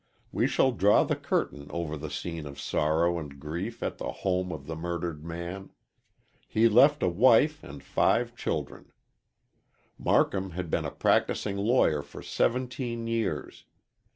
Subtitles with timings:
[0.31, 4.51] We shall draw the curtain over the scene of sorrow and grief at the home
[4.51, 5.69] of the murdered man.
[6.47, 8.91] He left a wife and five children.
[9.99, 13.65] Marcum had been a practising lawyer for seventeen years.